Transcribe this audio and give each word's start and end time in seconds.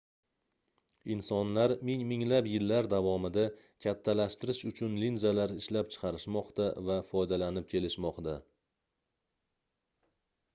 insonlar 1.15 1.73
ming-minglab 1.89 2.47
yillar 2.51 2.89
davomida 2.93 3.43
kattalashtirish 3.85 4.63
uchun 4.71 4.97
linzalar 5.03 5.53
ishlab 5.57 5.93
chiqarishmoqda 5.97 6.67
va 6.89 6.97
foydalanib 7.11 7.69
kelishmoqda 7.75 8.35